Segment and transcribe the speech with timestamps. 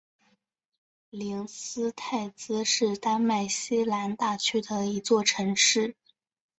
[1.11, 5.95] 灵斯泰兹是丹麦西兰大区的一座城市。